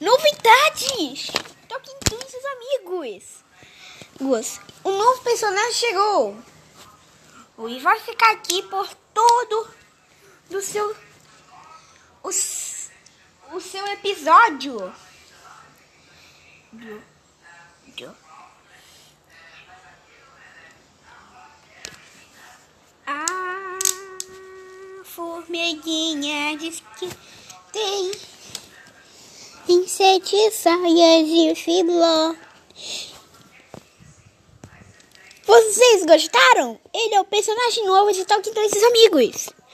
Novidades! 0.00 1.26
Toquem 1.68 1.96
todos 2.08 2.32
os 2.32 2.44
amigos. 2.44 3.40
Um 4.84 4.96
novo 4.96 5.22
personagem 5.22 5.72
chegou. 5.72 6.38
E 7.68 7.80
vai 7.80 7.98
ficar 7.98 8.30
aqui 8.30 8.62
por 8.62 8.88
todo 9.12 9.68
do 10.48 10.62
seu 10.62 10.96
o, 12.22 12.28
o 12.28 13.60
seu 13.60 13.86
episódio. 13.88 14.94
Do, 16.72 17.02
do. 17.88 18.29
Formiguinha 25.14 26.56
diz 26.56 26.82
que 26.98 27.08
tem 27.72 28.12
saias 30.52 31.28
de 31.28 31.54
filó. 31.56 32.34
Vocês 35.44 36.06
gostaram? 36.06 36.80
Ele 36.94 37.14
é 37.14 37.20
o 37.20 37.24
personagem 37.24 37.84
novo 37.86 38.12
de 38.12 38.24
Talking 38.24 38.52
Dois 38.52 38.82
Amigos. 38.84 39.50